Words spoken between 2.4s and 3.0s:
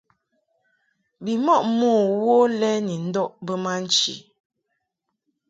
lɛ ni